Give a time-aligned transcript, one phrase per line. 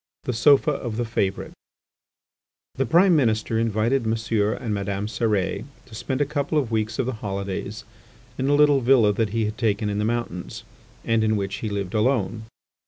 [0.23, 1.51] THE SOFA OF THE FAVOURITE
[2.73, 7.05] The Prime Minister invited Monsieur and Madame Cérès to spend a couple of weeks of
[7.05, 7.83] the holidays
[8.35, 10.63] in a little villa that he had taken in the mountains,
[11.05, 12.45] and in which he lived alone.